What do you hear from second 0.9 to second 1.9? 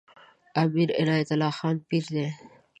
عنایت الله خان